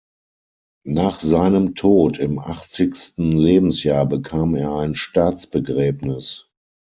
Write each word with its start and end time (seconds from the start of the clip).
Nach 0.87 1.19
seinem 1.19 1.75
Tod 1.75 2.17
im 2.17 2.39
achtzigsten 2.39 3.33
Lebensjahr 3.33 4.07
bekam 4.07 4.55
er 4.55 4.73
ein 4.77 4.95
Staatsbegräbnis. 4.95 6.49